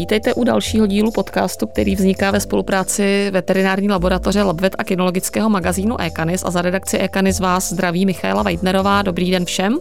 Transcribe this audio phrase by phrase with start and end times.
[0.00, 6.00] Vítejte u dalšího dílu podcastu, který vzniká ve spolupráci veterinární laboratoře Labvet a kinologického magazínu
[6.00, 9.02] Ekanis a za redakci Ekanis vás zdraví Michaela Weidnerová.
[9.02, 9.78] Dobrý den všem.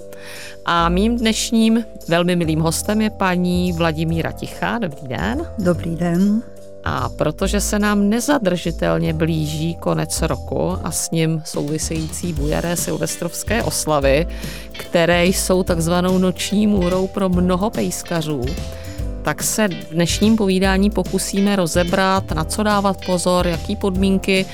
[0.66, 4.78] A mým dnešním velmi milým hostem je paní Vladimíra Tichá.
[4.78, 5.46] Dobrý den.
[5.60, 6.42] Dobrý den.
[6.84, 14.28] A protože se nám nezadržitelně blíží konec roku a s ním související bujaré silvestrovské oslavy,
[14.72, 18.42] které jsou takzvanou noční můrou pro mnoho pejskařů,
[19.24, 24.46] tak se v dnešním povídání pokusíme rozebrat, na co dávat pozor, jaký podmínky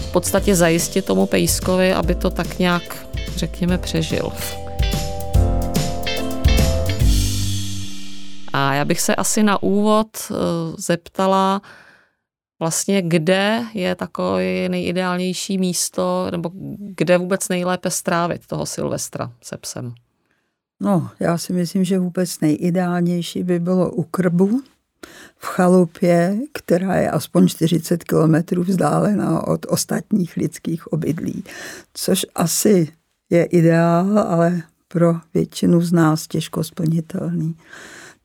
[0.00, 4.32] v podstatě zajistit tomu pejskovi, aby to tak nějak, řekněme, přežil.
[8.52, 10.34] A já bych se asi na úvod eh,
[10.78, 11.62] zeptala,
[12.60, 19.94] vlastně kde je takové nejideálnější místo, nebo kde vůbec nejlépe strávit toho Silvestra se psem?
[20.80, 24.62] No, já si myslím, že vůbec nejideálnější by bylo u krbu,
[25.38, 31.44] v chalupě, která je aspoň 40 kilometrů vzdálená od ostatních lidských obydlí,
[31.94, 32.92] což asi
[33.30, 37.56] je ideál, ale pro většinu z nás těžko splnitelný.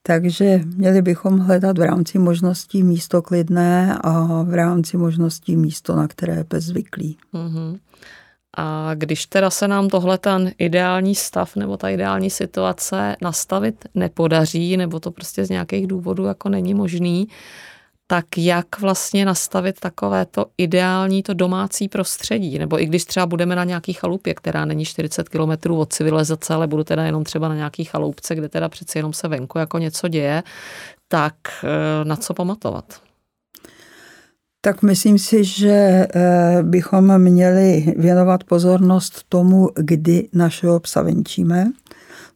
[0.03, 6.07] Takže měli bychom hledat v rámci možností místo klidné a v rámci možností místo, na
[6.07, 7.17] které je pes zvyklý.
[7.33, 7.79] Mm-hmm.
[8.57, 14.77] A když teda se nám tohle ten ideální stav nebo ta ideální situace nastavit nepodaří,
[14.77, 17.27] nebo to prostě z nějakých důvodů jako není možný,
[18.11, 23.55] tak jak vlastně nastavit takové to ideální, to domácí prostředí, nebo i když třeba budeme
[23.55, 27.55] na nějaký chalupě, která není 40 km od civilizace, ale budu teda jenom třeba na
[27.55, 30.43] nějaký chaloupce, kde teda přeci jenom se venku jako něco děje,
[31.07, 33.01] tak eh, na co pamatovat?
[34.61, 41.71] Tak myslím si, že eh, bychom měli věnovat pozornost tomu, kdy našeho psa venčíme.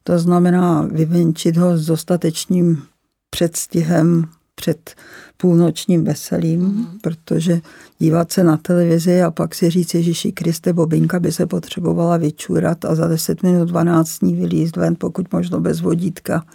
[0.03, 2.83] To znamená vyvenčit ho s dostatečným
[3.29, 4.95] předstihem před
[5.37, 6.99] půlnočním veselím, mm.
[7.01, 7.61] protože
[7.99, 12.85] dívat se na televizi a pak si říct, Ježíši Kriste, Bobinka by se potřebovala vyčurat
[12.85, 16.45] a za 10 minut 12 dní vylízt ven, pokud možno bez vodítka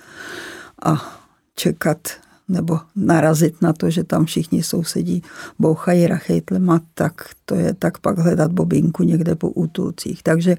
[0.83, 1.21] a
[1.55, 1.99] čekat
[2.51, 5.23] nebo narazit na to, že tam všichni sousedí
[5.59, 7.13] bouchají rachejtlema, tak
[7.45, 10.23] to je tak pak hledat bobinku někde po útulcích.
[10.23, 10.57] Takže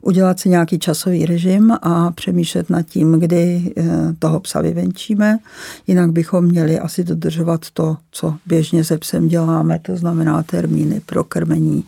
[0.00, 3.84] udělat si nějaký časový režim a přemýšlet nad tím, kdy eh,
[4.18, 5.38] toho psa vyvenčíme.
[5.86, 11.24] Jinak bychom měli asi dodržovat to, co běžně se psem děláme, to znamená termíny pro
[11.24, 11.84] krmení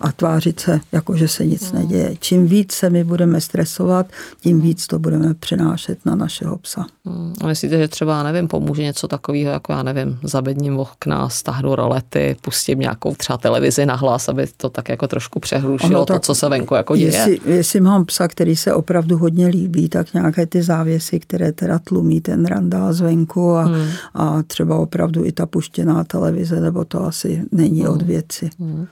[0.00, 1.80] a tvářit se, jako že se nic hmm.
[1.80, 2.16] neděje.
[2.20, 4.06] Čím víc se my budeme stresovat,
[4.40, 6.86] tím víc to budeme přenášet na našeho psa.
[7.04, 7.34] Hmm.
[7.40, 12.36] A myslíte, že třeba, nevím, pomůže něco takového, jako já nevím, zabedním okna, stáhnu rolety,
[12.40, 16.48] pustím nějakou třeba televizi na hlas, aby to tak jako trošku přehlušilo to, co se
[16.48, 17.06] venku jako děje.
[17.06, 21.78] Jestli, jestli mám psa, který se opravdu hodně líbí, tak nějaké ty závěsy, které teda
[21.78, 23.88] tlumí ten randál zvenku a, hmm.
[24.14, 27.92] a třeba opravdu i ta puštěná televize, nebo to asi není hmm.
[27.92, 28.50] od věci.
[28.58, 28.86] Hmm.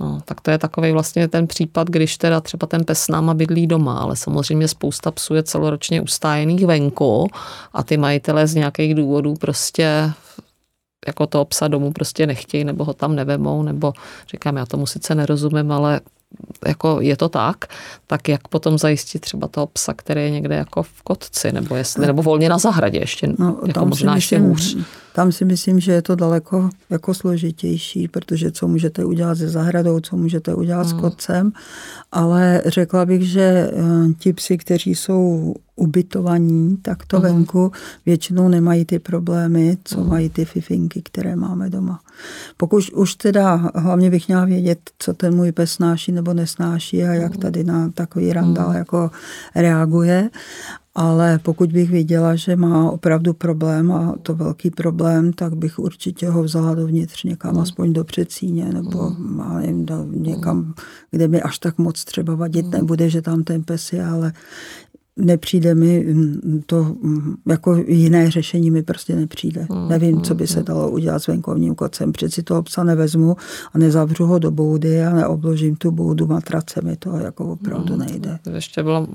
[0.00, 3.34] No, tak to je takový vlastně ten případ, když teda třeba ten pes s náma
[3.34, 7.28] bydlí doma, ale samozřejmě spousta psů je celoročně ustájených venku
[7.72, 10.12] a ty majitelé z nějakých důvodů prostě
[11.06, 13.92] jako toho psa domů prostě nechtějí, nebo ho tam nevemou, nebo
[14.30, 16.00] říkám, já tomu sice nerozumím, ale
[16.66, 17.64] jako je to tak,
[18.06, 22.06] tak jak potom zajistit třeba toho psa, který je někde jako v kotci, nebo jestli,
[22.06, 24.76] nebo volně na zahradě ještě, no, jako možná ještě hůř.
[25.14, 30.00] Tam si myslím, že je to daleko jako složitější, protože co můžete udělat se zahradou,
[30.00, 30.98] co můžete udělat hmm.
[30.98, 31.52] s kotcem,
[32.12, 33.72] ale řekla bych, že eh,
[34.18, 37.22] ti psi, kteří jsou ubytovaní takto uh-huh.
[37.22, 37.72] venku,
[38.06, 40.08] většinou nemají ty problémy, co uh-huh.
[40.08, 42.00] mají ty fifinky, které máme doma.
[42.56, 47.12] Pokud už teda, hlavně bych měla vědět, co ten můj pes snáší nebo nesnáší a
[47.12, 48.76] jak tady na takový randál uh-huh.
[48.76, 49.10] jako
[49.54, 50.30] reaguje.
[50.94, 56.28] Ale pokud bych viděla, že má opravdu problém a to velký problém, tak bych určitě
[56.28, 57.60] ho vzala dovnitř někam, mm.
[57.60, 59.42] aspoň do předsíně, nebo mm.
[59.60, 60.74] nevím, do, někam,
[61.10, 62.72] kde mi až tak moc třeba vadit mm.
[62.72, 64.32] nebude, že tam ten pes je, ale
[65.16, 69.66] nepřijde mi mm, to, mm, jako jiné řešení mi prostě nepřijde.
[69.70, 72.12] Mm, Nevím, co by se dalo udělat s venkovním kocem.
[72.12, 73.36] Přeci toho psa nevezmu
[73.72, 76.96] a nezavřu ho do boudy a neobložím tu boudu matracemi.
[76.96, 78.38] To jako opravdu nejde.
[78.42, 79.08] To ještě bylo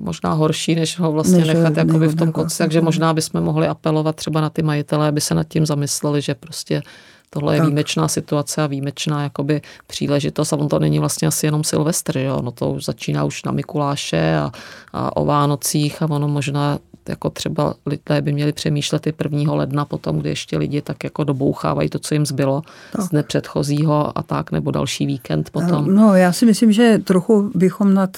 [0.00, 2.58] možná horší, než ho vlastně než nechat jakoby v tom koci.
[2.58, 6.34] Takže možná bychom mohli apelovat třeba na ty majitele, aby se nad tím zamysleli, že
[6.34, 6.82] prostě
[7.30, 7.66] Tohle je tak.
[7.66, 12.42] výjimečná situace a výjimečná jakoby příležitost a on to není vlastně asi jenom Silvestr, jo?
[12.42, 14.52] no to už začíná už na Mikuláše a,
[14.92, 16.78] a o Vánocích a ono možná
[17.08, 19.54] jako třeba lidé by měli přemýšlet i 1.
[19.54, 23.04] ledna potom, kdy ještě lidi tak jako dobouchávají to, co jim zbylo tak.
[23.04, 25.94] z dne předchozího a tak, nebo další víkend potom.
[25.94, 28.10] No já si myslím, že trochu bychom nad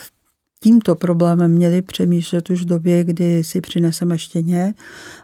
[0.62, 4.74] tímto problémem měli přemýšlet už v době, kdy si přineseme štěně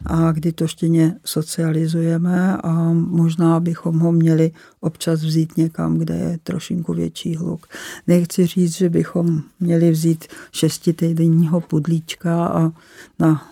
[0.07, 4.51] a kdy to štěně socializujeme a možná bychom ho měli
[4.81, 7.67] občas vzít někam, kde je trošinku větší hluk.
[8.07, 12.73] Nechci říct, že bychom měli vzít šestitýdenního pudlíčka a
[13.19, 13.49] na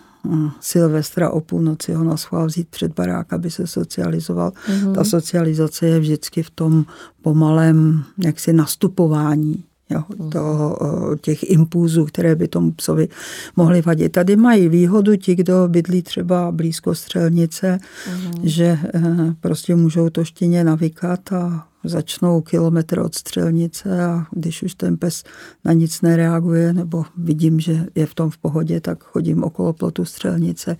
[0.59, 4.49] Silvestra o půlnoci ho na schvál vzít před barák, aby se socializoval.
[4.49, 4.93] Mm-hmm.
[4.93, 6.85] Ta socializace je vždycky v tom
[7.21, 10.29] pomalém jaksi nastupování jo, mhm.
[10.29, 10.77] toho,
[11.21, 13.07] těch impulzů, které by tomu psovi
[13.55, 14.11] mohly vadit.
[14.11, 18.39] Tady mají výhodu ti, kdo bydlí třeba blízko střelnice, mm-hmm.
[18.43, 19.01] že eh,
[19.39, 25.23] prostě můžou to štěně navykat a začnou kilometr od střelnice a když už ten pes
[25.65, 30.05] na nic nereaguje nebo vidím, že je v tom v pohodě, tak chodím okolo plotu
[30.05, 30.77] střelnice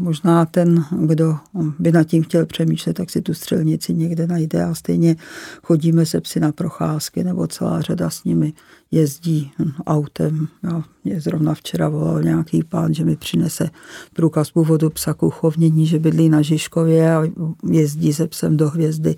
[0.00, 1.36] Možná ten, kdo
[1.78, 5.16] by nad tím chtěl přemýšlet, tak si tu střelnici někde najde a stejně
[5.62, 8.52] chodíme se psy na procházky nebo celá řada s nimi
[8.90, 9.52] jezdí
[9.86, 10.48] autem.
[10.62, 13.70] Já mě zrovna včera volal nějaký pán, že mi přinese
[14.12, 17.22] průkaz původu psa k uchovnění, že bydlí na Žižkově a
[17.70, 19.16] jezdí se psem do hvězdy.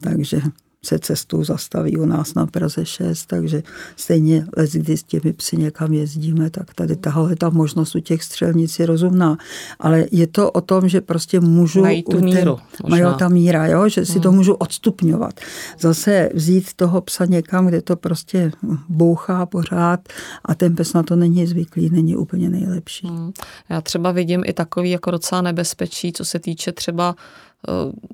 [0.00, 0.40] Takže
[0.84, 3.62] se cestou zastaví u nás na Praze 6, takže
[3.96, 8.22] stejně les, kdy s těmi psy někam jezdíme, tak tady tahle ta možnost u těch
[8.22, 9.38] střelnic je rozumná.
[9.78, 11.80] Ale je to o tom, že prostě můžu...
[11.80, 12.58] Mají tu míru.
[12.82, 13.88] Ten, mají ta míra, jo?
[13.88, 14.22] že si hmm.
[14.22, 15.40] to můžu odstupňovat.
[15.80, 18.52] Zase vzít toho psa někam, kde to prostě
[18.88, 20.08] bouchá pořád
[20.44, 23.06] a ten pes na to není zvyklý, není úplně nejlepší.
[23.06, 23.32] Hmm.
[23.68, 27.14] Já třeba vidím i takový jako docela nebezpečí, co se týče třeba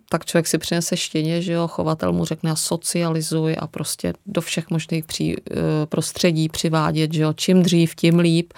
[0.08, 4.70] tak člověk si přinese štěně, že jo, chovatel mu řekne socializuj a prostě do všech
[4.70, 5.54] možných pří, eh,
[5.86, 8.52] prostředí přivádět, že jo, čím dřív, tím líp.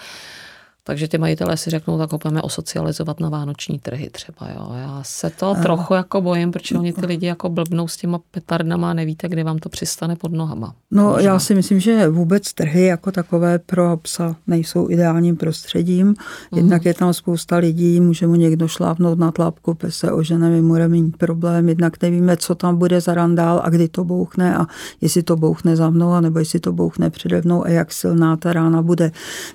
[0.87, 4.47] Takže ty majitelé si řeknou, tak ho budeme osocializovat na vánoční trhy třeba.
[4.55, 4.71] Jo.
[4.73, 5.55] Já se to a...
[5.55, 9.43] trochu jako bojím, protože oni ty lidi jako blbnou s těma petardama a nevíte, kdy
[9.43, 10.73] vám to přistane pod nohama.
[10.91, 11.21] No Možná.
[11.21, 16.15] já si myslím, že vůbec trhy jako takové pro psa nejsou ideálním prostředím.
[16.55, 16.87] Jednak mm.
[16.87, 20.87] je tam spousta lidí, může mu někdo šlápnout na tlapku, pes se ožene, my bude
[20.87, 21.69] mít problém.
[21.69, 24.65] Jednak nevíme, co tam bude za randál a kdy to bouchne a
[25.01, 28.53] jestli to bouchne za mnou, nebo jestli to bouchne přede mnou a jak silná ta
[28.53, 29.11] rána bude.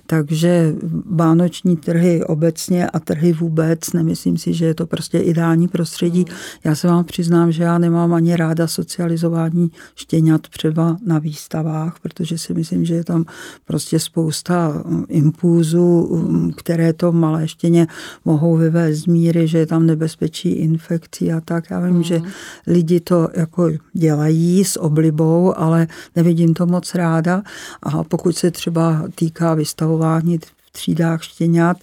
[0.07, 0.75] Takže
[1.23, 6.25] vánoční trhy obecně a trhy vůbec, nemyslím si, že je to prostě ideální prostředí.
[6.65, 12.39] Já se vám přiznám, že já nemám ani ráda socializování štěňat třeba na výstavách, protože
[12.39, 13.25] si myslím, že je tam
[13.65, 17.87] prostě spousta um, impulzů, um, které to malé štěně
[18.25, 21.71] mohou vyvést z míry, že je tam nebezpečí infekcí a tak.
[21.71, 22.03] Já vím, mm.
[22.03, 22.21] že
[22.67, 25.87] lidi to jako dělají s oblibou, ale
[26.17, 27.43] nevidím to moc ráda.
[27.83, 30.39] A pokud se třeba týká vystavování
[30.73, 31.77] třídách štěňat,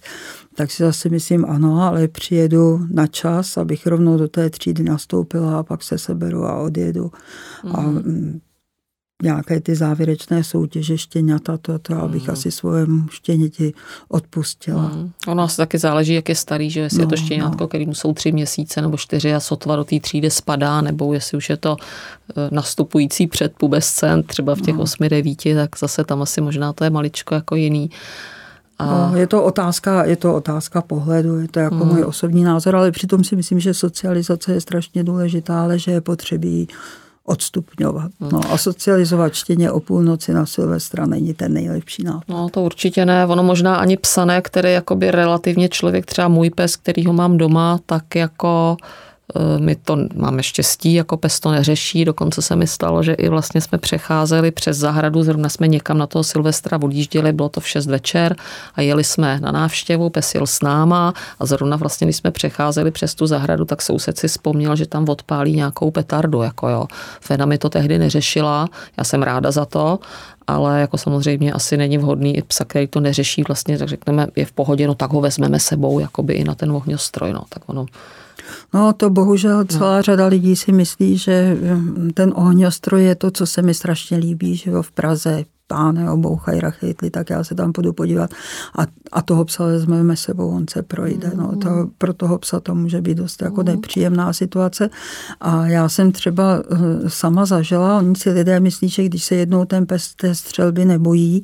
[0.54, 5.58] tak si zase myslím, ano, ale přijedu na čas, abych rovnou do té třídy nastoupila
[5.58, 7.12] a pak se seberu a odjedu.
[7.64, 7.76] Mm.
[7.76, 8.40] A mm,
[9.22, 12.00] nějaké ty závěrečné soutěže štěňata, to, to mm.
[12.00, 13.72] abych asi svojemu štěněti
[14.08, 14.88] odpustila.
[14.88, 15.10] Mm.
[15.26, 17.68] Ono asi taky záleží, jak je starý, že jestli no, je to no, štěňátko, no.
[17.68, 21.38] který mu jsou tři měsíce nebo čtyři a sotva do té třídy spadá, nebo jestli
[21.38, 24.82] už je to eh, nastupující předpubescent, třeba v těch no.
[24.82, 27.90] osmi, devíti, tak zase tam asi možná to je maličko jako jiný.
[28.80, 29.10] A...
[29.10, 31.88] No, je, to otázka, je to otázka pohledu, je to jako hmm.
[31.88, 36.00] můj osobní názor, ale přitom si myslím, že socializace je strašně důležitá, ale že je
[36.00, 36.68] potřebí
[37.24, 38.10] odstupňovat.
[38.20, 38.30] Hmm.
[38.32, 42.28] No a socializovat čtěně o půlnoci na Silvestra není ten nejlepší nápad.
[42.28, 43.26] No to určitě ne.
[43.26, 47.80] Ono možná ani psané, který jakoby relativně člověk, třeba můj pes, který ho mám doma,
[47.86, 49.09] tak jako Eh,
[49.58, 53.60] my to máme štěstí, jako pes to neřeší, dokonce se mi stalo, že i vlastně
[53.60, 57.86] jsme přecházeli přes zahradu, zrovna jsme někam na toho Silvestra odjížděli, bylo to v 6
[57.86, 58.36] večer
[58.74, 62.90] a jeli jsme na návštěvu, pes jel s náma a zrovna vlastně, když jsme přecházeli
[62.90, 66.86] přes tu zahradu, tak soused si vzpomněl, že tam odpálí nějakou petardu, jako jo.
[67.20, 68.68] Fena mi to tehdy neřešila,
[68.98, 69.98] já jsem ráda za to,
[70.46, 74.44] ale jako samozřejmě asi není vhodný i psa, který to neřeší vlastně, tak řekneme, je
[74.44, 77.86] v pohodě, no tak ho vezmeme sebou, jakoby i na ten ohňostroj, no, tak ono
[78.74, 80.02] No to bohužel celá no.
[80.02, 84.56] řada lidí si myslí, že hm, ten ohňostroj je to, co se mi strašně líbí,
[84.56, 88.30] že jo, v Praze páne obouchají rachytli, tak já se tam půjdu podívat
[88.78, 91.30] a, a toho psa vezmeme sebou, on se projde.
[91.34, 91.90] No, to, mm.
[91.98, 93.66] pro toho psa to může být dost jako mm.
[93.66, 94.90] nepříjemná situace.
[95.40, 96.76] A já jsem třeba eh,
[97.10, 101.42] sama zažila, oni si lidé myslí, že když se jednou ten pes té střelby nebojí,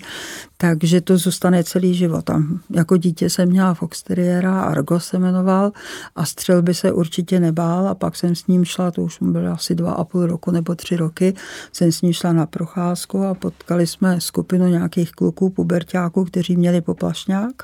[0.56, 2.24] takže to zůstane celý život.
[2.24, 5.72] Tam jako dítě jsem měla Fox Terriera, Argo se jmenoval
[6.16, 9.74] a střelby se určitě nebál a pak jsem s ním šla, to už bylo asi
[9.74, 11.34] dva a půl roku nebo tři roky,
[11.72, 16.80] jsem s ním šla na procházku a potkali jsme skupinu nějakých kluků, pubertáků, kteří měli
[16.80, 17.62] poplašňák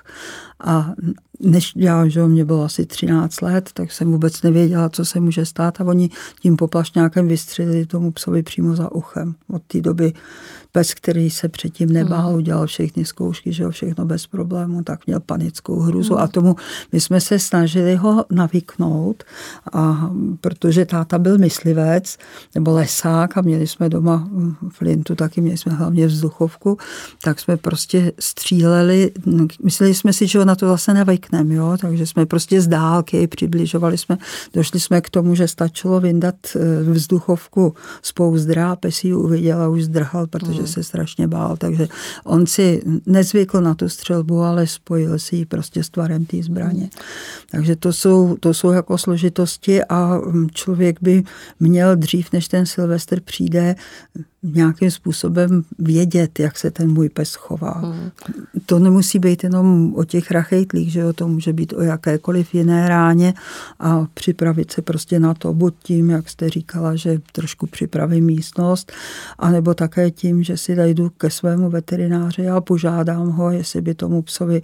[0.63, 0.93] A
[1.41, 5.47] než já, že mě bylo asi 13 let, tak jsem vůbec nevěděla, co se může
[5.47, 9.35] stát a oni tím poplašňákem vystřelili tomu psovi přímo za uchem.
[9.49, 10.13] Od té doby
[10.73, 12.37] pes, který se předtím nebál, hmm.
[12.37, 16.23] udělal všechny zkoušky, že jo, všechno bez problému, tak měl panickou hruzu hmm.
[16.23, 16.57] a tomu
[16.93, 19.25] my jsme se snažili ho navyknout,
[19.73, 22.19] a protože táta byl myslivec
[22.55, 24.29] nebo lesák a měli jsme doma
[24.69, 26.79] flintu, taky měli jsme hlavně vzduchovku,
[27.23, 29.13] tak jsme prostě stříleli,
[29.63, 33.27] mysleli jsme si, že ho na to zase nevykneme, jo, takže jsme prostě z dálky
[33.27, 34.19] přibližovali jsme,
[34.55, 39.69] došli jsme k tomu, že stačilo vyndat eh, vzduchovku z pouzdra, pes ji uviděl a
[39.69, 41.89] už zdrhal, protože že se strašně bál, takže
[42.25, 46.91] on si nezvykl na tu střelbu, ale spojil si ji prostě s tvarem té zbraně.
[47.51, 50.21] Takže to jsou, to jsou jako složitosti a
[50.53, 51.23] člověk by
[51.61, 53.75] měl dřív, než ten Silvestr přijde,
[54.43, 57.71] nějakým způsobem vědět, jak se ten můj pes chová.
[57.71, 58.11] Hmm.
[58.67, 62.89] To nemusí být jenom o těch rachejtlích, že jo, to může být o jakékoliv jiné
[62.89, 63.35] ráně
[63.79, 68.93] a připravit se prostě na to, buď tím, jak jste říkala, že trošku připravím místnost,
[69.39, 74.23] anebo také tím, že si dajdu ke svému veterináři a požádám ho, jestli by tomu
[74.23, 74.63] psovi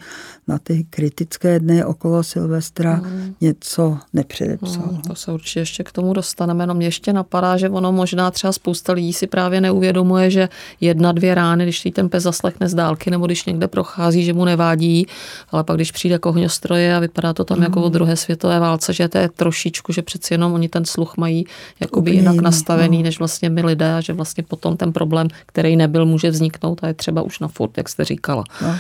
[0.49, 3.35] na ty kritické dny okolo Silvestra hmm.
[3.41, 4.89] něco nepředepsal.
[4.89, 8.31] Hmm, to se určitě ještě k tomu dostaneme, no mě ještě napadá, že ono možná
[8.31, 10.49] třeba spousta lidí si právě neuvědomuje, že
[10.81, 14.45] jedna, dvě rány, když ten pes zaslechne z dálky nebo když někde prochází, že mu
[14.45, 15.07] nevádí,
[15.51, 17.65] ale pak když přijde kohňostroje a vypadá to tam mm.
[17.65, 21.17] jako od druhé světové válce, že to je trošičku, že přeci jenom oni ten sluch
[21.17, 21.45] mají
[21.81, 23.03] jakoby jinak nastavený, no.
[23.03, 26.87] než vlastně my lidé a že vlastně potom ten problém, který nebyl, může vzniknout a
[26.87, 28.45] je třeba už na furt, jak jste říkala.
[28.63, 28.75] No.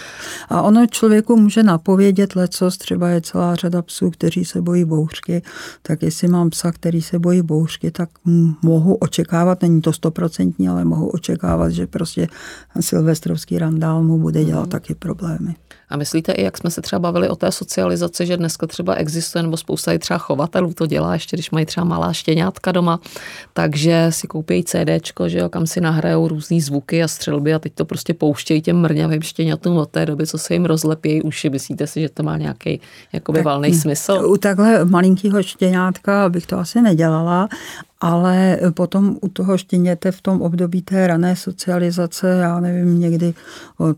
[0.49, 5.43] A ono člověku může napovědět lecos, třeba je celá řada psů, kteří se bojí bouřky,
[5.83, 8.09] tak jestli mám psa, který se bojí bouřky, tak
[8.63, 12.29] mohu očekávat, není to stoprocentní, ale ale mohu očekávat, že prostě
[12.81, 14.71] silvestrovský randál mu bude dělat mm.
[14.71, 15.55] taky problémy.
[15.91, 19.43] A myslíte i, jak jsme se třeba bavili o té socializaci, že dneska třeba existuje,
[19.43, 23.01] nebo spousta i třeba chovatelů to dělá, ještě když mají třeba malá štěňátka doma,
[23.53, 27.73] takže si koupí CDčko, že jo, kam si nahrajou různé zvuky a střelby a teď
[27.75, 31.51] to prostě pouštějí těm mrňavým štěňatům od té doby, co se jim rozlepějí uši.
[31.51, 32.81] Myslíte si, že to má nějaký
[33.13, 34.23] jakoby valný smysl?
[34.27, 37.49] U takhle malinkého štěňátka bych to asi nedělala,
[38.01, 43.35] ale potom u toho štěněte v tom období té rané socializace, já nevím, někdy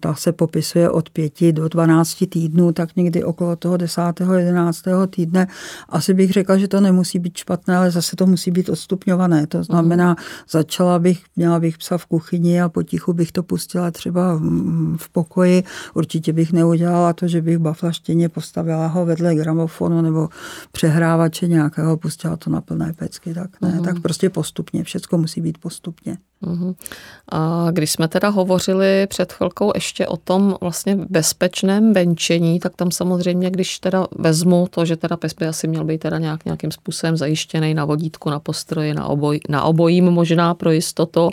[0.01, 4.03] ta se popisuje od pěti do 12 týdnů, tak někdy okolo toho 10.
[4.37, 4.83] 11.
[5.11, 5.47] týdne.
[5.89, 9.47] Asi bych řekla, že to nemusí být špatné, ale zase to musí být odstupňované.
[9.47, 10.17] To znamená,
[10.51, 14.41] začala bych, měla bych psa v kuchyni a potichu bych to pustila třeba
[14.97, 15.63] v pokoji.
[15.95, 20.29] Určitě bych neudělala to, že bych baflaštěně postavila ho vedle gramofonu nebo
[20.73, 23.69] přehrávače nějakého, pustila to na plné pecky, tak ne.
[23.69, 24.85] Uh-huh tak prostě postupně.
[24.85, 26.19] Všecko musí být postupně.
[26.47, 26.75] Uh-huh.
[27.33, 32.91] A když jsme teda hovořili před chvilkou ještě o tom vlastně bezpečném venčení, tak tam
[32.91, 36.71] samozřejmě, když teda vezmu to, že teda pes by asi měl být teda nějak, nějakým
[36.73, 41.31] způsobem zajištěný na vodítku, na postroji, na, oboj, na obojím možná pro jistotu,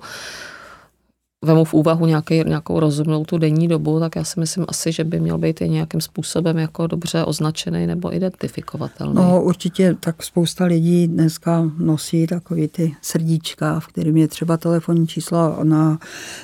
[1.46, 5.04] vemu v úvahu nějaký, nějakou rozumnou tu denní dobu, tak já si myslím asi, že
[5.04, 9.16] by měl být i nějakým způsobem jako dobře označený nebo identifikovatelný.
[9.16, 15.08] No určitě tak spousta lidí dneska nosí takový ty srdíčka, v kterým je třeba telefonní
[15.08, 16.00] číslo na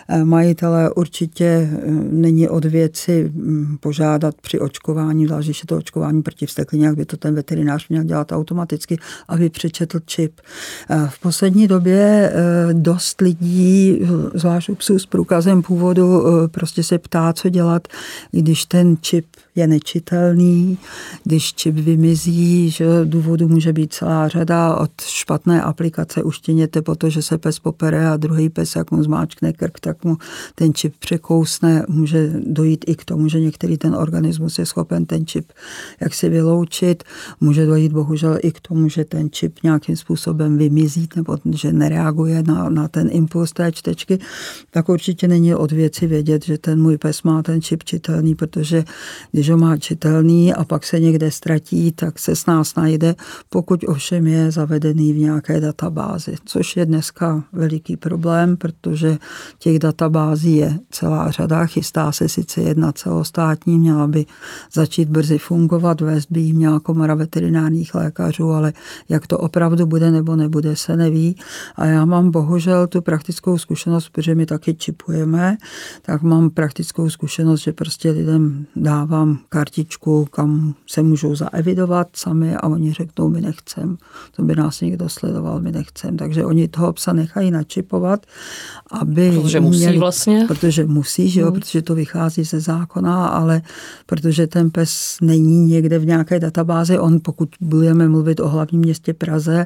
[0.09, 0.89] eh, majitele.
[0.89, 6.85] Určitě eh, není od věci hm, požádat při očkování, zvlášť je to očkování proti vsteklině,
[6.85, 8.97] jak by to ten veterinář měl dělat automaticky,
[9.27, 10.41] aby přečetl čip.
[10.89, 12.33] Eh, v poslední době
[12.73, 13.99] dost lidí,
[14.33, 17.87] zvlášť psů s průkazem původu eh, prostě se ptá, co dělat,
[18.31, 19.25] když ten čip
[19.55, 20.77] je nečitelný,
[21.23, 27.09] když čip vymizí, že důvodu může být celá řada od špatné aplikace uštěněte po to,
[27.09, 30.17] že se pes popere a druhý pes, jak mu zmáčkne krk, tak mu
[30.55, 31.85] ten čip překousne.
[31.89, 35.51] Může dojít i k tomu, že některý ten organismus je schopen ten čip
[35.99, 37.03] jak si vyloučit.
[37.41, 42.43] Může dojít bohužel i k tomu, že ten čip nějakým způsobem vymizí nebo že nereaguje
[42.43, 44.19] na, na ten impuls té čtečky,
[44.73, 48.83] tak určitě není od věci vědět, že ten můj pes má ten čip čitelný, protože
[49.31, 53.15] když ho má čitelný a pak se někde ztratí, tak se s nás najde,
[53.49, 59.17] pokud ovšem je zavedený v nějaké databázi, což je dneska veliký problém, protože
[59.59, 64.25] těch databází je celá řada, chystá se sice jedna celostátní, měla by
[64.73, 68.73] začít brzy fungovat, vést by jí měla komora veterinárních lékařů, ale
[69.09, 71.35] jak to opravdu bude nebo nebude, se neví.
[71.75, 75.57] A já mám bohužel tu praktickou zkušenost, protože mi taky taky čipujeme,
[76.01, 82.67] tak mám praktickou zkušenost, že prostě lidem dávám kartičku, kam se můžou zaevidovat sami a
[82.67, 83.97] oni řeknou, my nechcem,
[84.35, 86.17] to by nás někdo sledoval, my nechcem.
[86.17, 88.25] Takže oni toho psa nechají načipovat,
[88.91, 90.45] aby Protože musí měli, vlastně.
[90.47, 91.59] Protože musí, že jo, hmm.
[91.59, 93.61] protože to vychází ze zákona, ale
[94.05, 99.13] protože ten pes není někde v nějaké databázi, on pokud budeme mluvit o hlavním městě
[99.13, 99.65] Praze,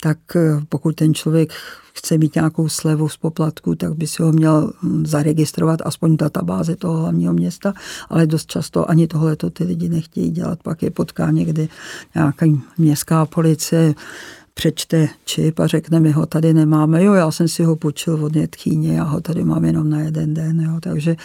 [0.00, 1.52] tak eh, pokud ten člověk
[1.92, 6.16] chce mít nějakou slevu z poplatku, tak by si ho měl hm, zaregistrovat aspoň v
[6.16, 7.74] databázi toho hlavního města,
[8.08, 10.58] ale dost často ani tohle to ty lidi nechtějí dělat.
[10.62, 11.68] Pak je potká někdy
[12.14, 12.46] nějaká
[12.78, 13.94] městská policie,
[14.54, 17.04] přečte čip a řekne mi ho tady nemáme.
[17.04, 20.34] Jo, já jsem si ho počil od Nětchýně, já ho tady mám jenom na jeden
[20.34, 20.60] den.
[20.60, 20.80] Jo.
[20.80, 21.16] Takže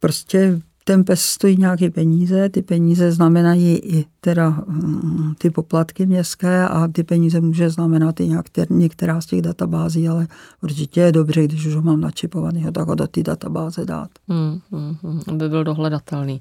[0.00, 6.68] prostě ten pes stojí nějaké peníze, ty peníze znamenají i teda mm, ty poplatky městské
[6.68, 8.30] a ty peníze může znamenat i
[8.70, 10.26] některá z těch databází, ale
[10.62, 14.10] určitě je dobře, když už ho mám načipovaný, tak ho do té databáze dát.
[14.28, 16.40] Hmm, hmm, hmm, aby byl dohledatelný.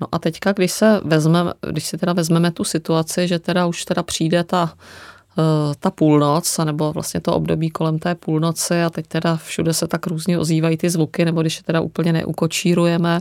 [0.00, 3.84] No a teďka, když se vezmeme, když si teda vezmeme tu situaci, že teda už
[3.84, 4.74] teda přijde ta
[5.80, 10.06] ta půlnoc, nebo vlastně to období kolem té půlnoci a teď teda všude se tak
[10.06, 13.20] různě ozývají ty zvuky, nebo když je teda úplně neukočírujeme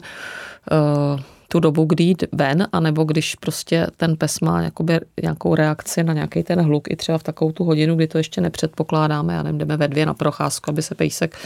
[0.72, 6.04] eh, tu dobu, kdy jít ven, anebo když prostě ten pes má jakoby nějakou reakci
[6.04, 9.44] na nějaký ten hluk, i třeba v takovou tu hodinu, kdy to ještě nepředpokládáme, já
[9.44, 11.38] nevím, jdeme ve dvě na procházku, aby se pejsek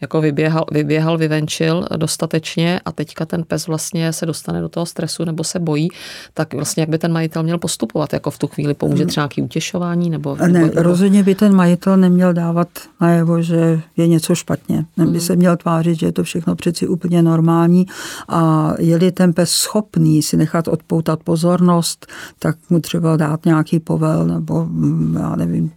[0.00, 5.24] jako vyběhal, vyběhal, vyvenčil dostatečně a teďka ten pes vlastně se dostane do toho stresu
[5.24, 5.88] nebo se bojí,
[6.34, 9.08] tak vlastně jak by ten majitel měl postupovat, jako v tu chvíli pomůže mm.
[9.08, 10.10] třeba nějaký utěšování?
[10.10, 12.68] Nebo, ne, nebo, rozhodně by ten majitel neměl dávat
[13.00, 14.84] najevo, že je něco špatně.
[14.96, 15.20] By mm.
[15.20, 17.86] se měl tvářit, že je to všechno přeci úplně normální
[18.28, 22.06] a je-li ten pes schopný si nechat odpoutat pozornost,
[22.38, 25.70] tak mu třeba dát nějaký povel nebo mm, já nevím,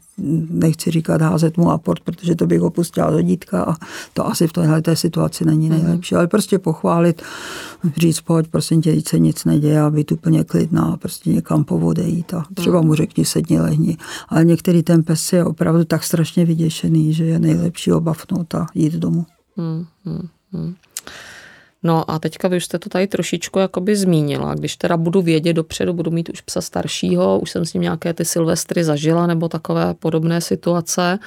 [0.50, 3.76] nechci říkat házet mu aport, protože to bych opustila do dítka a
[4.14, 5.78] to asi v téhle té situaci není mhm.
[5.78, 7.22] nejlepší, ale prostě pochválit,
[7.98, 12.46] říct pojď, prosím tě, se nic neděje a být úplně klidná, prostě někam povodejít a
[12.54, 13.98] třeba mu řekni sedni, lehni.
[14.30, 18.94] Ale některý ten pes je opravdu tak strašně vyděšený, že je nejlepší obavnout a jít
[18.94, 19.26] domů.
[19.58, 20.76] Hmm, hmm, hmm.
[21.84, 24.56] No a teďka vy už jste to tady trošičku jakoby zmínila.
[24.56, 28.14] Když teda budu vědět dopředu, budu mít už psa staršího, už jsem s ním nějaké
[28.14, 31.20] ty silvestry zažila nebo takové podobné situace,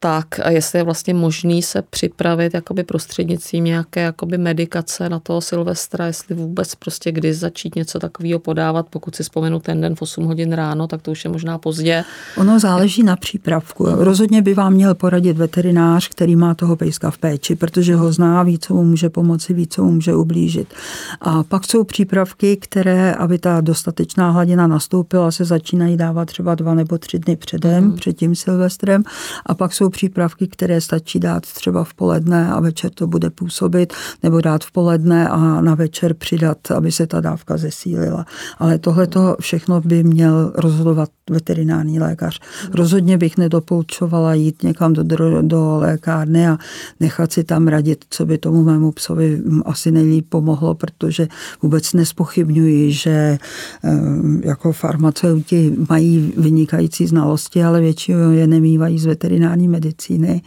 [0.00, 5.40] tak a jestli je vlastně možný se připravit jakoby prostřednictvím nějaké jakoby medikace na toho
[5.40, 10.02] Silvestra, jestli vůbec prostě kdy začít něco takového podávat, pokud si vzpomenu ten den v
[10.02, 12.04] 8 hodin ráno, tak to už je možná pozdě.
[12.36, 13.86] Ono záleží na přípravku.
[13.88, 18.42] Rozhodně by vám měl poradit veterinář, který má toho pejska v péči, protože ho zná,
[18.42, 20.74] ví, co mu může pomoci, ví, co mu může ublížit.
[21.20, 26.74] A pak jsou přípravky, které, aby ta dostatečná hladina nastoupila, se začínají dávat třeba dva
[26.74, 27.96] nebo tři dny předem, mm.
[27.96, 29.02] před tím Silvestrem.
[29.46, 33.30] A pak jsou jsou přípravky, které stačí dát třeba v poledne a večer to bude
[33.30, 38.26] působit, nebo dát v poledne a na večer přidat, aby se ta dávka zesílila.
[38.58, 42.40] Ale tohle to všechno by měl rozhodovat veterinární lékař.
[42.74, 45.02] Rozhodně bych nedopoučovala jít někam do,
[45.42, 46.58] do lékárny a
[47.00, 51.28] nechat si tam radit, co by tomu mému psovi asi nejlíp pomohlo, protože
[51.62, 53.38] vůbec nespochybňuji, že eh,
[54.44, 60.42] jako farmaceuti mají vynikající znalosti, ale většinou je nemývají z veterinární medicíny medicíny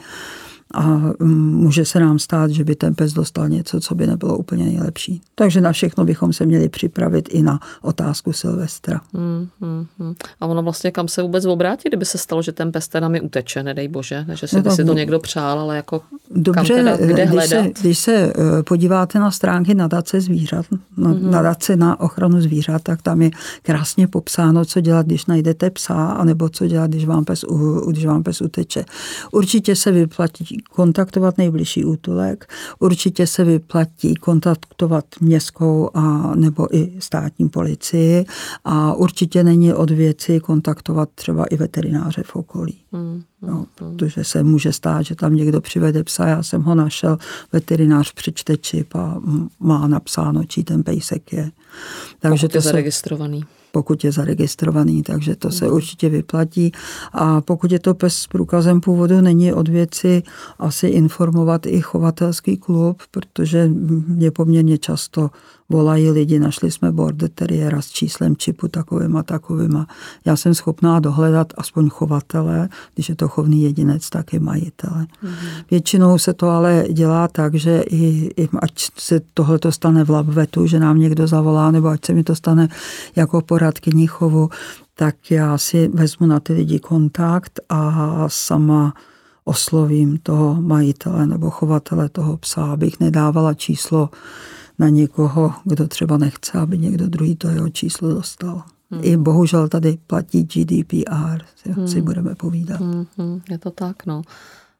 [0.73, 0.83] a
[1.19, 4.65] mm, může se nám stát, že by ten pes dostal něco, co by nebylo úplně
[4.65, 5.21] nejlepší.
[5.35, 9.01] Takže na všechno bychom se měli připravit i na otázku Silvestra.
[9.13, 10.15] Hmm, hmm, hmm.
[10.39, 13.21] A ono vlastně kam se vůbec obrátí, kdyby se stalo, že ten pes teda mi
[13.21, 16.01] uteče, nedej bože, že si, no, by si to někdo přál, ale jako
[16.35, 20.65] Dobře, kam teda, kde když Se, když se eh, podíváte na stránky nadace zvířat,
[20.97, 21.31] na, hmm.
[21.31, 23.31] nadace na ochranu zvířat, tak tam je
[23.61, 27.45] krásně popsáno, co dělat, když najdete psa, anebo co dělat, když vám pes,
[27.89, 28.85] když vám pes uteče.
[29.31, 32.53] Určitě se vyplatí kontaktovat nejbližší útulek.
[32.79, 38.25] Určitě se vyplatí kontaktovat městskou a nebo i státní policii
[38.65, 42.77] a určitě není od věci kontaktovat třeba i veterináře v okolí.
[42.91, 43.23] Hmm.
[43.41, 47.17] No, protože se může stát, že tam někdo přivede psa, já jsem ho našel,
[47.51, 49.21] veterinář přečte čip a
[49.59, 51.51] má napsáno, čí ten pejsek je.
[52.19, 56.71] Takže Pokud to je zaregistrovaný pokud je zaregistrovaný, takže to se určitě vyplatí.
[57.13, 60.23] A pokud je to pes s průkazem původu, není od věci
[60.59, 63.67] asi informovat i chovatelský klub, protože
[64.07, 65.29] mě poměrně často
[65.71, 69.77] volají lidi, našli jsme border teriéra s číslem čipu takovým a takovým.
[69.77, 69.87] A
[70.25, 75.07] já jsem schopná dohledat aspoň chovatele, když je to chovný jedinec, tak i majitele.
[75.23, 75.63] Mm-hmm.
[75.71, 80.09] Většinou se to ale dělá tak, že i, i ať se tohle to stane v
[80.09, 82.67] labvetu, že nám někdo zavolá, nebo ať se mi to stane
[83.15, 84.49] jako poradkyní chovu,
[84.95, 88.93] tak já si vezmu na ty lidi kontakt a sama
[89.43, 94.09] oslovím toho majitele nebo chovatele toho psa, abych nedávala číslo
[94.81, 98.63] na někoho, kdo třeba nechce, aby někdo druhý to jeho číslo dostal.
[98.91, 99.01] Hmm.
[99.03, 101.87] I bohužel tady platí GDPR, hmm.
[101.87, 102.79] si budeme povídat.
[102.79, 104.21] Hmm, hmm, je to tak, no.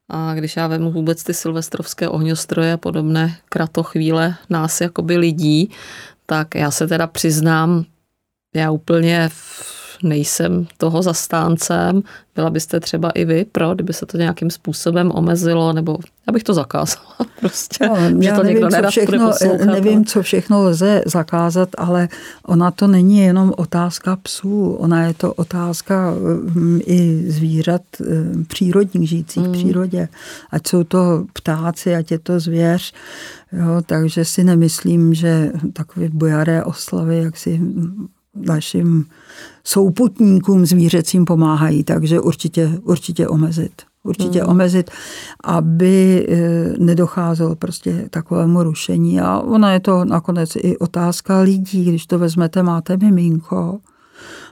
[0.09, 5.69] A když já vemu vůbec ty silvestrovské ohňostroje a podobné kratochvíle nás jakoby lidí,
[6.25, 7.83] tak já se teda přiznám,
[8.55, 9.29] já úplně
[10.03, 12.03] nejsem toho zastáncem.
[12.35, 16.53] Byla byste třeba i vy pro, kdyby se to nějakým způsobem omezilo, nebo abych to
[16.53, 17.87] zakázala prostě.
[17.87, 19.31] No, já to nevím, co všechno,
[19.65, 22.07] nevím, co všechno lze zakázat, ale
[22.45, 26.13] ona to není jenom otázka psů, ona je to otázka
[26.53, 29.53] mm, i zvířat mm, přírodních, žijících hmm.
[29.53, 30.07] v přírodě.
[30.51, 32.93] Ať jsou to ptáci, ať je to zvěř,
[33.51, 37.61] jo, takže si nemyslím, že takové bojaré oslavy, jak si
[38.35, 39.05] našim
[39.63, 43.81] souputníkům zvířecím pomáhají, takže určitě, určitě omezit.
[44.03, 44.49] Určitě hmm.
[44.49, 44.91] omezit,
[45.43, 46.37] aby e,
[46.77, 49.21] nedocházelo prostě takovému rušení.
[49.21, 53.79] A ona je to nakonec i otázka lidí, když to vezmete, máte miminko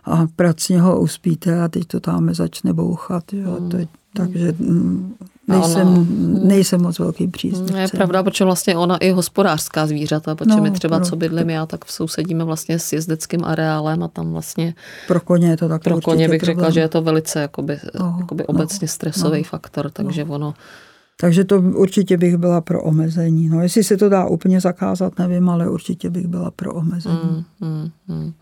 [0.06, 3.34] a pracně ho uspíte a teď to tam začne bouchat.
[3.34, 3.58] Jo.
[3.60, 3.70] Hmm.
[3.70, 5.14] Teď, takže mm,
[5.50, 6.06] Nejsem, ona,
[6.44, 7.80] nejsem moc velký příznivce.
[7.80, 11.50] Je pravda, protože vlastně ona i hospodářská zvířata, protože no, my třeba, pro, co bydlím
[11.50, 14.74] já, tak sousedíme vlastně s jezdeckým areálem a tam vlastně...
[15.08, 16.56] Pro koně je to tak Pro koně bych problém.
[16.56, 20.26] řekla, že je to velice jakoby, no, jakoby no, obecně no, stresový no, faktor, takže
[20.26, 20.34] no.
[20.34, 20.54] ono...
[21.22, 23.50] Takže to určitě bych byla pro omezení.
[23.50, 27.46] No, jestli se to dá úplně zakázat, nevím, ale určitě bych byla pro omezení.
[27.62, 28.34] Mm, mm, mm.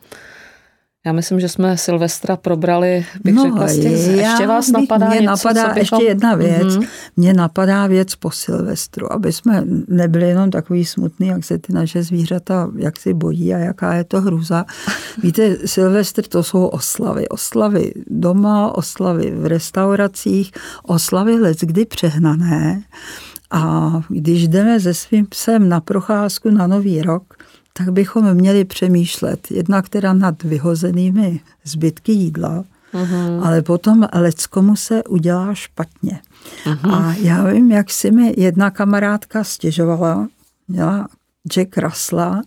[1.08, 5.32] Já myslím, že jsme Silvestra probrali, bych no, řekla, těch, ještě vás napadá mě něco,
[5.32, 5.80] napadá bychom...
[5.80, 6.68] ještě jedna věc.
[6.68, 6.88] Mm-hmm.
[7.18, 12.04] Mně napadá věc po Silvestru, aby jsme nebyli jenom takový smutný, jak se ty naše
[12.04, 14.66] zvířata, jak si bojí a jaká je to hruza.
[15.24, 17.30] Víte, Silvestr to jsou oslavy.
[17.30, 20.52] Oslavy doma, oslavy v restauracích,
[20.84, 22.84] oslavy let kdy přehnané.
[23.52, 27.37] A když jdeme se svým psem na procházku na Nový rok,
[27.78, 32.64] tak bychom měli přemýšlet jednak teda nad vyhozenými zbytky jídla,
[32.94, 33.46] uh-huh.
[33.48, 36.20] ale potom leckomu se udělá špatně.
[36.66, 36.94] Uh-huh.
[36.94, 40.28] A já vím, jak si mi jedna kamarádka stěžovala,
[40.68, 41.08] měla
[41.54, 42.42] Jack Russella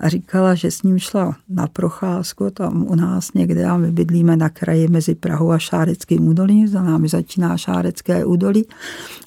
[0.00, 4.36] a říkala, že s ním šla na procházku tam u nás někde a my bydlíme
[4.36, 8.66] na kraji mezi Prahou a Šáreckým údolím, za námi začíná Šárecké údolí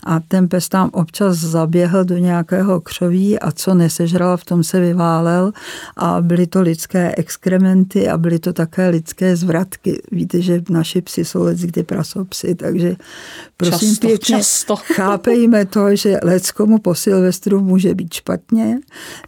[0.04, 4.80] a ten pes tam občas zaběhl do nějakého křoví a co nesežral, v tom se
[4.80, 5.52] vyválel
[5.98, 10.02] a byly to lidské exkrementy a byly to také lidské zvratky.
[10.12, 12.96] Víte, že naši psi jsou kdy prasopsy, takže
[13.58, 14.76] prosím často, pěkně často.
[14.76, 18.80] chápejme to, že leckomu po Silvestru může být špatně,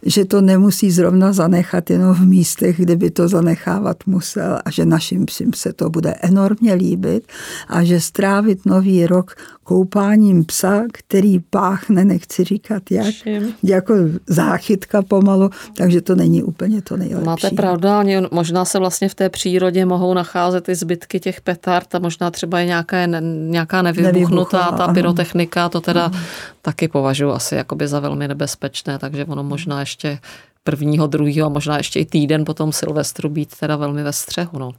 [0.02, 4.86] že to nemusí zrovna zanechat jenom v místech, kde by to zanechávat musel a že
[4.86, 7.28] našim psím se to bude enormně líbit
[7.68, 9.34] a že strávit nový rok
[9.66, 13.54] koupáním psa, který páchne, nechci říkat jak, Všim.
[13.62, 13.94] jako
[14.26, 17.26] záchytka pomalu, takže to není úplně to nejlepší.
[17.26, 21.94] Máte pravdu, oni možná se vlastně v té přírodě mohou nacházet i zbytky těch petard
[21.94, 23.06] a možná třeba je nějaká,
[23.48, 26.18] nějaká nevybuchnutá ta pyrotechnika, to teda ano.
[26.62, 30.18] taky považuji asi jakoby za velmi nebezpečné, takže ono možná ještě
[30.64, 34.58] prvního, druhého a možná ještě i týden potom Silvestru být teda velmi ve střehu.
[34.58, 34.72] No.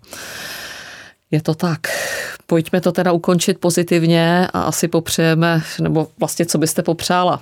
[1.31, 1.79] Je to tak.
[2.47, 7.41] Pojďme to teda ukončit pozitivně a asi popřejeme, nebo vlastně co byste popřála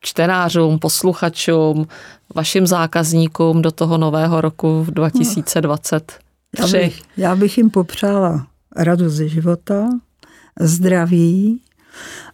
[0.00, 1.86] čtenářům, posluchačům,
[2.34, 6.16] vašim zákazníkům do toho nového roku 2023?
[6.58, 9.88] Já bych, já bych jim popřála radost ze života,
[10.60, 11.60] zdraví,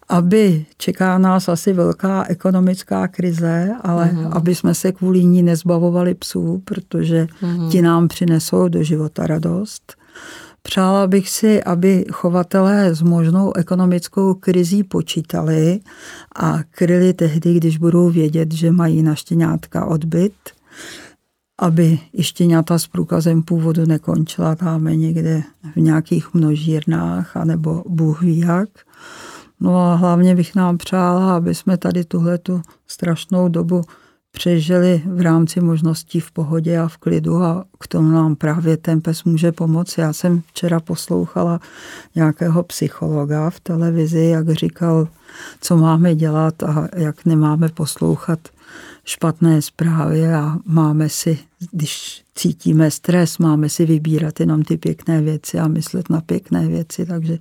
[0.09, 4.37] aby čeká nás asi velká ekonomická krize, ale uh-huh.
[4.37, 7.71] aby jsme se kvůli ní nezbavovali psů, protože uh-huh.
[7.71, 9.95] ti nám přinesou do života radost.
[10.73, 15.79] Přála bych si, aby chovatelé s možnou ekonomickou krizí počítali
[16.35, 20.33] a kryli tehdy, když budou vědět, že mají na štěňátka odbyt,
[21.61, 25.43] aby i štěňata s průkazem původu nekončila tam někde
[25.75, 28.69] v nějakých množírnách, anebo Bůh ví jak.
[29.59, 33.81] No a hlavně bych nám přála, aby jsme tady tuhle tu strašnou dobu
[34.35, 39.01] přežili v rámci možností v pohodě a v klidu a k tomu nám právě ten
[39.01, 40.01] pes může pomoci.
[40.01, 41.59] Já jsem včera poslouchala
[42.15, 45.07] nějakého psychologa v televizi, jak říkal,
[45.61, 48.39] co máme dělat a jak nemáme poslouchat
[49.05, 51.39] špatné zprávy a máme si,
[51.71, 57.05] když cítíme stres, máme si vybírat jenom ty pěkné věci a myslet na pěkné věci.
[57.05, 57.37] Takže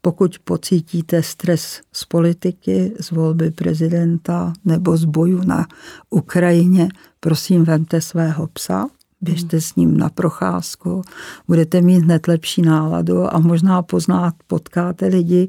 [0.00, 5.66] pokud pocítíte stres z politiky, z volby prezidenta nebo z boju na
[6.10, 6.88] Ukrajině,
[7.20, 8.86] prosím, vemte svého psa,
[9.20, 11.02] běžte s ním na procházku,
[11.46, 15.48] budete mít hned lepší náladu a možná poznat, potkáte lidi,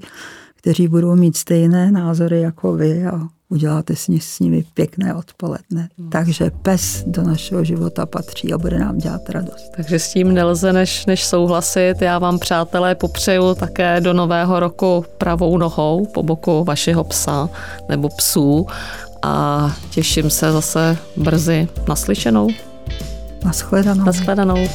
[0.55, 5.89] kteří budou mít stejné názory jako vy a uděláte s, ní, s nimi pěkné odpoledne.
[5.99, 6.09] Hmm.
[6.09, 9.71] Takže pes do našeho života patří a bude nám dělat radost.
[9.75, 11.95] Takže s tím nelze než, než souhlasit.
[12.01, 17.49] Já vám, přátelé, popřeju také do nového roku pravou nohou po boku vašeho psa
[17.89, 18.67] nebo psů
[19.21, 22.47] a těším se zase brzy naslyšenou.
[23.45, 24.05] Naschledanou.
[24.05, 24.67] Naschledanou.